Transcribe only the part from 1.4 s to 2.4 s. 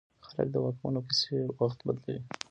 وخت بدلوي.